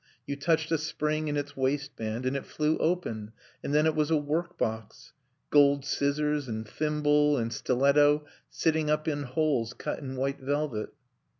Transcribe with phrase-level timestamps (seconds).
[0.25, 4.09] You touched a spring in its waistband and it flew open, and then it was
[4.09, 5.11] a workbox.
[5.51, 10.89] Gold scissors and thimble and stiletto sitting up in holes cut in white velvet.